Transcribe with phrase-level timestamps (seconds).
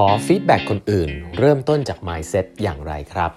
[0.00, 3.32] ขอฟีดแบ็กคนอื่น เริ่มต้นจาก mindset อย่างไรครับ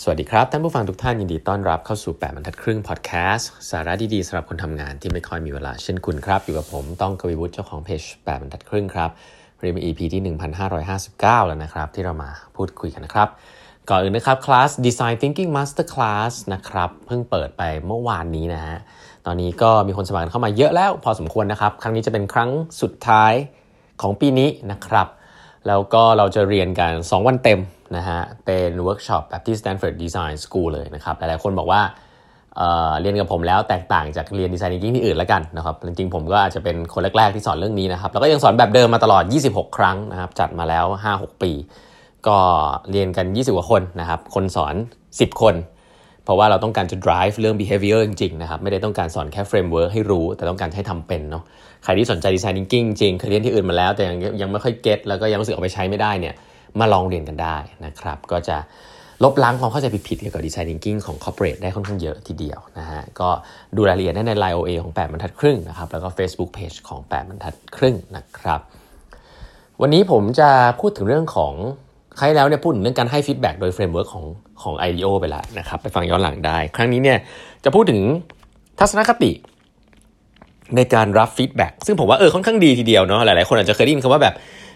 [0.00, 9.10] สวัสดีครับ ท่านผู้ฟังทุกท่านยินดีต้อนรับเข้าสู่ 8บรรทัดครึ่งพอดแคสต์สาระดี ๆสำหรับคนทำงานที่ไม่ค่อยมีเวลาเช่นคุณครับ อยู่กับผมต้องกวีวุฒิเจ้าของเพจ8บรรทัดครึ่งครับ
[9.60, 10.22] เรียน EP ที่
[10.64, 13.28] 1559 แล้วนะครับ ที่เรามาพูดคุยกันนะครับ
[13.88, 18.76] ก่อนอื่นนะครับคลาส Design Thinking Master Class นะครับเพิ่งเปิดไปเมื่อวานนี้นะฮะ
[19.26, 22.50] ตอนนี้ก็มีคนสมัครเข้ามาเยอะแล้วพอสมควรนะครับ ครั้งนี้จะเป็นครั้ง
[22.82, 23.32] สุดท้าย
[24.02, 25.08] ของปีนี้นะครับ
[25.66, 27.60] แล้วก็เราจะเรียนกัน 2 วันเต็ม
[27.96, 32.60] นะฮะ เป็นเวิร์กช็อปแบบที่ Stanford Design School เลยนะครับ หลายๆคนบอกว่า
[33.00, 41.52] เรียนกับผมแล้วแตกต่างจากเรียนดีไซน์ thinking ที่อื่นแล้วกันนะครับ จริงๆ ผมก็อาจจะเป็นคนแรก ๆ ที่สอนเรื่องนี้นะครับ แล้วก็ยังสอนแบบเดิมมาตลอด 26 ครั้งนะครับ จัดมาแล้ว 5-6 ปี
[42.28, 42.38] ก็
[42.90, 44.74] เรียนกัน 20 กว่าคนนะครับ คนสอน
[45.08, 45.54] 10 คน
[46.28, 51.44] เพราะว่าเราต้องการจะ drive เรื่อง behavior จริงๆนะครับไม่ได้ต้องการสอนแค่ framework ให้รู้ แต่ต้องการให้ทำเป็นเนาะ
[51.84, 56.34] ใครที่สนใจดีไซน์ thinking จริงเคยเรียนที่อื่นมาแล้ว แต่ยังยังไม่ค่อย get แล้วก็ยังรู้สึกเอาไปใช้ไม่ได้เนี่ย
[56.80, 58.56] มาลองเรียนกันได้นะครับก็จะ
[59.24, 63.28] ลบล้างความเข้าใจผิดๆเกี่ยวกับดีไซน์ thinking ของ corporate ได้ค่อนข้างเยอะทีเดียวนะฮะก็
[63.76, 68.60] ดูรายละเอียดได้ใน Line OA ของ 8บรรทัดครึ่งนะครับแล้วก็ Facebook Page ของ 8บรรทัดครึ่งนะครับ
[69.80, 70.50] วันนี้ผมจะ
[70.80, 71.54] พูดถึงเรื่องของ
[72.20, 74.24] คราวที่แล้วเนี่ยพูดถึงเรื่องการให้ฟีดแบ็กโดย framework ของ
[74.62, 77.18] ของ IDEO ไปแล้วนะครับไปฟังย้อนหลังได้ ครั้งนี้เนี่ย
[77.64, 78.00] จะพูดถึง
[78.78, 79.32] ทัศนคติ
[80.76, 84.34] ในการรับฟีดแบ็กซึ่งผมว่าเออค่อนข้างดีทีเดียวเนาะหลายๆคนอาจจะเคยได้ยินคำว่าแบบ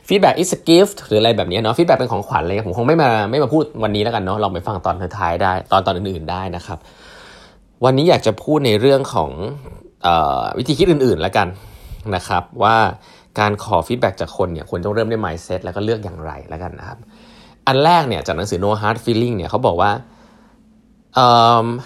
[0.08, 6.78] feedback is a gift หรืออะไรแบบนี้เนาะ feedback เป็นของขวัญอะไรผมคงไม่มาไม่มาพูดวันนี้แล้วกันเนาะลองไปฟังตอนท้ายได้ตอนตอนอื่นๆได้นะครับ
[7.84, 9.30] วันนี้อยากจะพูดในเรื่องของ
[10.06, 10.08] อ
[10.58, 11.48] วิธีคิดอื่นๆแล้วกัน
[12.14, 12.76] นะครับ ว่า
[13.40, 16.98] การขอฟีดแบ็กจากคนเนี่ยควรต้องเริ่มด้วย mindset แล้วก็เลือกอย่างไรแล้วกันนะครับ
[17.66, 19.90] อันแรกเนี่ยจากหนังสือ No Hard Feeling เนี่ยเขาบอกว่า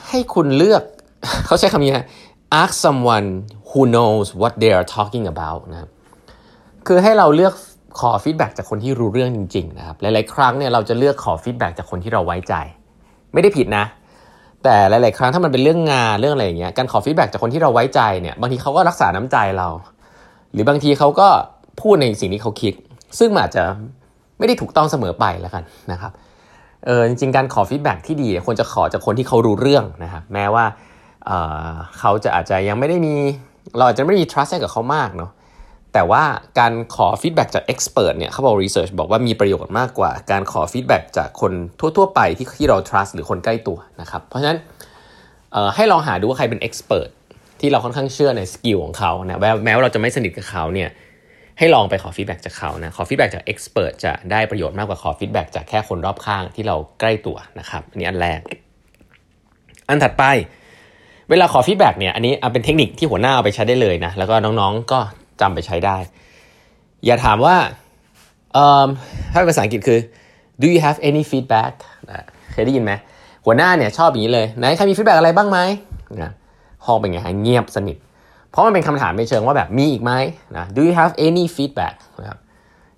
[0.09, 0.83] ให้คุณเลือก
[1.47, 1.93] เขาใช้คำนี้
[2.63, 3.29] ask someone
[3.69, 5.91] who knows what they are talking about นะครับ
[6.87, 7.55] คือให้เราเลือก
[8.01, 12.55] ขอฟีดแบ็จากคนที่รู้เรื่องจริง ๆ นะครับ หลาย ๆ ครั้งเนี่ยเราจะเลือกขอฟีดแบ็จากคนที่เราไว้ใจ
[13.33, 13.85] ไม่ได้ผิดนะ
[14.63, 19.69] แต่หลาย ๆ ครั้งถ้ามันเป็นเรื่องงานเรื่องอะไรอย่างเงี้ยการขอฟีดแบ็จากคนที่เราไว้ใจเนี่ยบางทีเขาก็รักษาน้ำใจเรา
[20.53, 21.29] หรือบางทีเขาก็
[21.81, 22.75] พูดในสิ่งที่เขาคิด
[23.19, 23.65] ซึ่งอาจจะ
[24.39, 26.13] ไม่ได้ถูกต้องเสมอไปแล้วกันนะครับ
[26.87, 30.65] เออจริงๆการขอฟีดแบ็กที่ดีควรจะขอจากคนที่เขารู้เรื่องนะครับแม้ว่า
[31.27, 33.15] เขาจะอาจจะยังไม่ได้มี
[33.77, 35.31] เราอาจจะไม่มี trust กับเขามากเนาะ
[35.93, 36.23] แต่ว่า
[36.59, 44.59] การขอฟีดแบ็กจาก expert เนี่ยเขาบอก research บอกว่ามีประโยชน์มากกว่า การขอฟีดแบ็กจากคนทั่วๆ ไปที่ที่เรา trust หรือคนใกล้ตัวนะครับเพราะฉะนั้น
[45.75, 47.09] ให้ลองหาดูว่าใครเป็น expert
[47.61, 50.89] ที่เราค่อนข้างเชื่อใน skill ของเขานะแม้ว่าเราจะไม่สนิทกับเขาเนี่ย
[51.59, 58.41] ให้ลองไปขอฟีดแบ็กจากเขานะขอฟีดแบ็กจาก expert จะได้ประโยชน์มากกว่าขอฟีดแบ็กจากแค่คนรอบข้างที่เราใกล้ตัวนะครับอันนี้อันแรก
[59.89, 60.25] อันถัดไป
[61.31, 65.01] เวลาขอฟีดแบ็กเนี่ยอันนี้เป็นเทคนิคที่หัวหน้าเอาไปใช้ได้เลยนะแล้วก็น้องๆก็
[65.41, 65.97] จำไปใช้ได้
[67.05, 67.57] อย่าถามว่า
[69.33, 70.01] ถ้าเป็นภาษาอังกฤษคือ
[70.61, 71.73] do you have any feedback
[72.53, 72.93] เคยได้ยินไหม
[73.45, 75.59] หัวหน้าเนี่ยชอบอย่างนี้เลยไหนใครมีฟีดแบ็กอะไรบ้างไหม
[76.23, 76.33] นะ
[76.85, 77.97] ห้องเป็นไงเงียบสนิท
[78.57, 80.13] เพราะมันเป็นคำถามในเชิงว่าแบบมีอีกไหม
[80.57, 82.39] นะ do you have any feedback นะครับ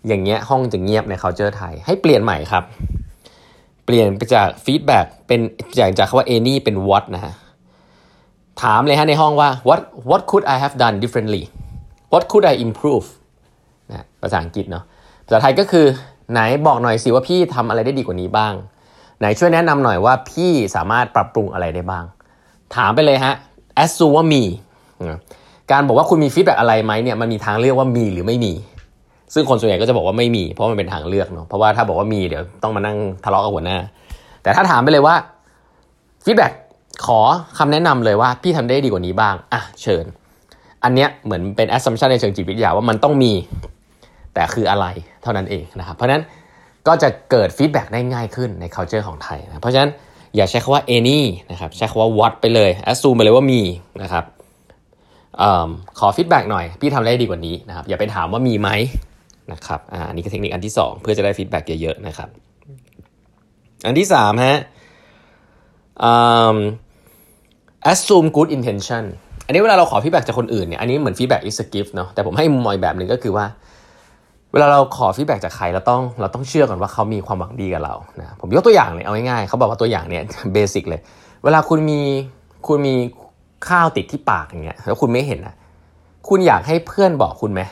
[0.09, 2.65] อย่างเงี้ยห้องจะเงียบใน culture ไทย ให้เปลี่ยนใหม่ครับ
[3.85, 5.41] เปลี่ยนไปจาก feedback เป็น
[5.79, 7.33] จากจากคำว่า any เป็น what นะฮะ
[8.63, 9.81] ถามเลยฮะในห้องว่า what
[10.11, 11.45] what could I have done differently
[12.13, 13.07] what could I improve
[13.91, 14.85] นะภาษาอังกฤษเนาะ
[15.27, 15.87] ภาษาไทยก็คือ
[16.33, 18.55] ไหนบอกหน่อยสิว่าพี่ทำอะไรได้ดีกว่านี้บ้าง
[19.21, 22.05] ไหนช่วยแนะนำหน่อยว่าพี่สามารถปรับปรุงอะไรได้บ้าง
[22.77, 23.35] ถามไปเลยฮะ
[23.83, 24.45] assume ว่ามี
[25.73, 28.53] การบอกว่าคุณมีฟีดแบ็อะไรไหมเนี่ยมันมีทางเลือกว่ามีหรือไม่มี
[29.35, 33.79] ซึ่งคนส่วนใหญ่ก็จะบอกว่าไม่มี เพราะมันเป็นทางเลือกเนาะเพราะว่าถ้าบอกว่ามีเดี๋ยวต้องมานั่งทะเลาะกับหัวหน้า
[34.43, 35.15] แต่ถ้าถามไปเลยว่า
[36.25, 36.47] ฟีดแบ็
[37.07, 37.21] ขอ
[37.59, 40.05] คำแนะนำเลยว่าพี่ทำได้ดีกว่านี้บ้างอะเชิญ
[40.85, 43.33] อันเนี้ยเหมือนเป็น assumption ในเชิงจิตวิทยาว่ามันต้องมี
[44.35, 44.87] แต่คืออะไร
[45.23, 46.23] เท่านั้นเองนะครับ เพราะฉะนั้น
[46.87, 49.91] ก็จะเกิดฟีดแบ็กได้ง่ายขึ้นใน culture ของไทยนะเพราะฉะนั้น
[50.37, 51.19] อย่าใช้คำว่า any
[51.51, 53.61] นะครับใช้คำว่า what ไปเลย assume ไปเลยว่ามี
[54.03, 54.25] นะครับ
[55.43, 58.69] ขอฟีดแบ็กหน่อย พี่ทำอะไรได้ดีกว่านี้นะครับ อย่าไปถามว่ามีไหม
[59.53, 62.29] นะครับอ่านี่คือเทคนิคอันที่ 2 เพื่อจะได้ฟีดแบ็กเยอะๆนะครับ
[63.87, 64.59] อันที่3ฮะ
[67.91, 69.05] assume good intention
[69.47, 73.47] อันนี้เวลาเราขอ feedback จากคนอื่นเนี่ย อันนี้เหมือน feedback is gift เนาะ แต่ผมให้มุมมองแบบหนึ่งก็คือว่า
[74.53, 81.01] เวลาเราขอ feedback จากใครเราต้องเราต้องเชื่อก่อนว่าเขามีความหวังดีกับเรา นะ ผมยกตัวอย่างเลยเอาง่ายๆเขาบอกว่าตัวอย่างเนี่ย basic เลย
[81.45, 82.01] เวลาคุณมี
[82.67, 82.95] คุณมี
[83.69, 85.55] ข้าวติดที่ปากอย่างเงี้ยแล้วคุณไม่เห็นนะ
[86.29, 87.63] คุณอยากให้เพื่อนบอกคุณไหม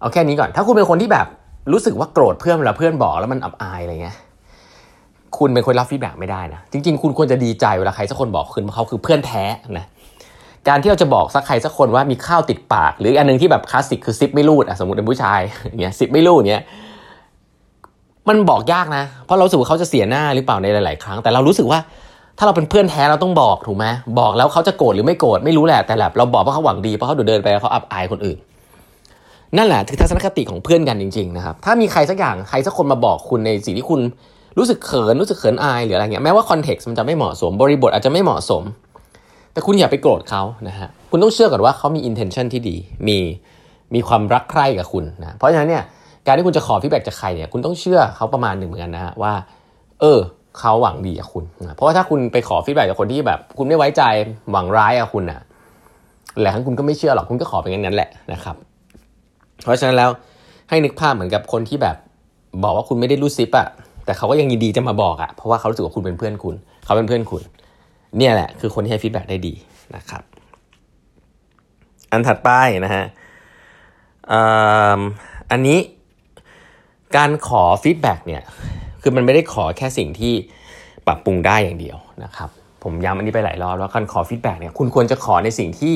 [0.00, 1.26] เอาแค่นี้ก่อน ถ้าคุณเป็นคนที่แบบ
[1.72, 4.16] รู้สึกว่าโกรธเพื่อนเวลาเพื่อนบอกแล้วมันอับอายอะไรเงี้ย
[5.38, 9.44] คุณเป็นคนรับฟีดแบ็ไม่ได้นะ จริง ๆ คุณควรจะดีใจเวลาใครสักคนบอกคุณว่าเขาคือเพื่อนแท้
[9.78, 9.86] นะ
[10.68, 16.64] การที่เราจะบอกสักใครสักคนว่ามีข้าวติดปาก หรืออันนึงที่แบบคลาสสิกคือซิปไม่รูดอะสมมติเป็นผู้ชายอย่างเงี้ยซิปไม่รูดเงี้ย
[18.28, 21.78] มันบอกยากนะ เพราะเราสึกว่าเขาจะเสียหน้าหรือเปล่าในหลาย ๆ ครั้ง แต่เรารู้สึกว่า
[22.38, 23.86] ถ้าเราเป็นเพื่อนแท้เราต้องบอกถูกไหม
[24.20, 28.38] บอกแล้วเขาจะโกรธหรือไม่โกรธไม่รู้แหละแต่แบบเราบอกเพราะเขาหวังดีเพราะเขาเดินไปแล้วเขาอับอายคนอื่น
[29.56, 34.00] นั่นแหละคือทัศนคติของเพื่อนกันจริงๆนะครับถ้ามีใครสักอย่างใครสักคนมาบอกคุณในสิ่งที่คุณ
[34.58, 38.62] รู้สึกเขินรู้สึกเขินอายหรืออะไรเงี้ยแม้ว่า context มันจะไม่เหมาะสมบริบทอาจจะไม่เหมาะสม
[39.52, 42.76] แต่คุณอย่าไปโกรธเขานะฮะคุณต้องเชื่อก่อนว่าเขามี intention ที่ดี
[43.08, 43.18] มี
[43.94, 45.84] มีความรักใคร่กับคุณนะเพราะฉะนั้นเนี่ย
[46.26, 49.32] การที่คุณจะขอ feedback จากใครเนี่ยคุณต้องเชื่อเขาประมาณหนึ่งเหมือนกันนะฮะว่า
[50.00, 50.18] เออ
[50.58, 54.02] เขาหวังดีกับคุณนะเพราะว่าถ้าคุณไปขอ feedback จากคนที่แบบ คุณไม่ไว้ใจ
[54.50, 55.44] หวังร้ายกับคุณนะ
[56.40, 58.56] หลายครั้งคุณก็ไม่เชื่อหรอกคุณก็ขอไปงั้นนั้นแหละนะครับ
[59.62, 60.10] เพราะฉะนั้นแล้ว
[60.68, 61.96] ให้นึกภาพเหมือนกับคนที่แบบ
[62.64, 63.68] บอกว่าคุณไม่ได้รูดซิปอะ
[64.04, 66.54] แต่เขาก็ยังยินดีจะมาบอกอะเพราะว่าเขารู้สึกว่าคุณเป็นเพื่อนคุณ
[66.84, 67.42] เขาเป็นเพื่อนคุณ
[68.18, 69.54] เนี่ยแหละ คือคนที่ให้ feedback ได้ดี
[69.96, 70.22] นะครับ
[72.10, 72.50] อันถัดไป
[72.84, 73.04] นะฮะ
[75.50, 75.78] อันนี้
[77.16, 78.42] การขอ feedback เนี่ย
[79.06, 80.34] คือมันไม่ได้ขอแค่สิ่งที่
[81.06, 82.48] ปรับปรุงได้อย่างเดียวนะครับ
[82.82, 85.94] ผมย้ำอันนี้ไปหลายรอบแล้วการขอ feedback เนี่ยคุณควรจะขอในสิ่งที่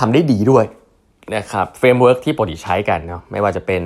[0.00, 0.64] ทำได้ดีด้วย
[1.36, 3.82] นะครับ framework ที่ปกติใช้กันเนาะไม่ว่าจะเป็น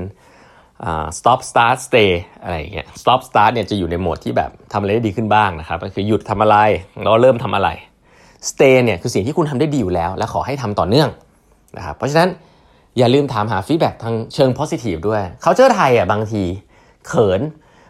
[1.19, 2.11] stop start stay
[2.43, 6.57] อะไรอย่างเงี้ย stop start เนี่ยจะอยู่ในโหมดที่แบบทำอะไรได้ดีขึ้นบ้างนะครับก็คือหยุดทำอะไร
[7.03, 7.69] แล้วเริ่มทำอะไร
[8.51, 11.09] stay เนี่ยคือสิ่งที่คุณทำได้ดีอยู่แล้ว และขอให้ทำต่อเนื่อง
[11.77, 12.31] นะครับเพราะฉะนั้น
[12.99, 16.43] อย่าลืมถามหา feedback ทางเชิง positive ด้วยเข้าใจไทยอะบางที
[17.09, 17.41] เขิน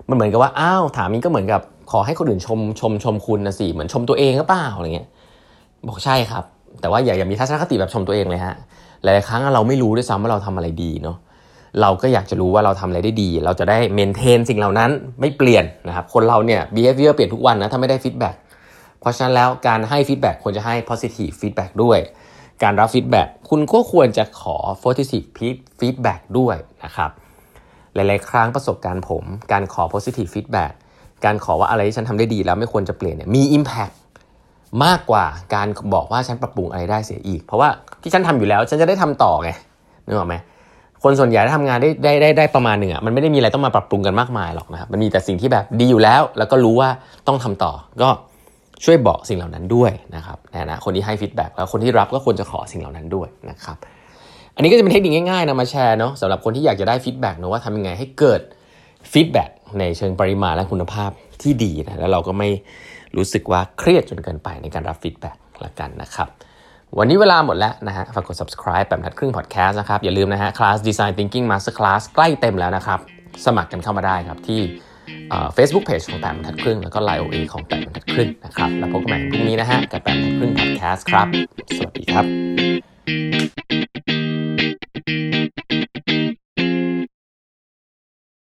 [0.09, 1.61] มันเหมือนกับว่าอ้าวถามนี้ก็เหมือนกับ
[1.91, 5.09] ขอให้คนอื่นชมชมชมคุณนะสิเหมือนชมตัวเองก็เปล่าอะไรเงี้ย
[5.89, 6.45] บอกใช่ครับ
[6.81, 8.55] แต่ว่าอย่าอย่ามีทัศนคติแบบชมตัวเองเลยฮะ
[9.03, 11.17] หลายครั้งเราไม่รู้ด้วยซ้ำว่าเราทำอะไรดีเนาะ
[11.81, 18.35] เราก็อยากจะรู้ว่าเราทำอะไรได้ดี เราจะได้ maintain สิ่งเหล่านั้นไม่เปลี่ยนนะครับคนเราเนี่ย behavior เปลี่ยนทุกวันนะถ้าไม่ได้ feedback
[19.01, 21.99] เพราะฉะนั้นแล้วการให้ feedback ควรจะให้ positive feedback ด้วย
[22.63, 25.27] การรับ feedback คุณก็ควรจะขอ positive
[25.81, 27.11] feedback ด้วยนะครับ
[27.97, 30.73] หลายๆ ครั้งประสบการณ์ผม การขอ positive feedback
[31.25, 33.95] การขอว่าอะไรที่ฉันทำได้ดีแล้วไม่ควรจะเปลี่ยนเนี่ยมี impact
[34.85, 37.69] มากกว่าการบอกว่าฉันปรับปรุงอะไรได้เสียอีก เพราะว่า
[38.03, 39.51] ที่ฉันทำอยู่แล้ว ฉันจะได้ทำต่อไง
[40.07, 40.35] นึกออกไหม
[41.03, 46.89] คนส่วนใหญ่ทำงานได้ได้ได้ได้ประมาณหนึ่งอะมันไม่ได้มีอะไรต้องมาปรับปรุงกันมากมายหรอกนะครับมันมีแต่สิ่งที่แบบดีอยู่แล้ว แล้วก็รู้ว่า
[47.27, 47.73] ต้องทำต่อ
[48.03, 48.09] ก็
[48.85, 53.77] ช่วยบอกสิ่งเหล่านั้นด้วยนะครับนะนะคนที่ให้ feedback แล้วคนที่รับก็ควรจะขอสิ่งเหล่านั้นด้วยนะครับ
[54.57, 58.41] อันนี้ก็จะเป็นเทคนิคง่ายๆนะมาแชร์เนาะสำหรับคนที่อยากจะได้ feedback นะว่าทำยังไงให้เกิด
[59.13, 61.11] feedback ในเชิงปริมาณและคุณภาพ
[61.43, 62.49] ที่ดีนะแล้วเราก็ไม่
[63.17, 66.29] รู้สึกว่าเครียดจนเกินไปในการรับ feedback ละกันนะครับ
[66.99, 72.99] วันนี้เวลาหมดแล้วนะฮะฝากกด subscribe แปดบรรทัดครึ่ง podcast นะครับ อย่าลืมนะฮะ class design thinking master class ใกล้เต็มแล้วนะครับ
[73.47, 74.61] สมัครกันเข้ามาได้ครับที่
[75.57, 81.27] Facebook Page ของแปดบรรทัดครึ่ง แล้วก็ Line OA ของแปดบรรทัดครึ่งนะครับ แล้วพบกันใหม่พรุ่งนี้นะฮะ กับแปดบรรทัดครึ่ง podcast ครับ
[81.77, 83.86] สวัสดีครับ